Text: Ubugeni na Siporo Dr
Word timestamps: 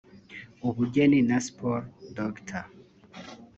Ubugeni 0.67 1.19
na 1.29 1.37
Siporo 1.45 1.81
Dr 2.17 2.63